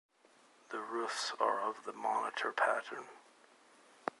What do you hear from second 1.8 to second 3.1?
the monitor pattern.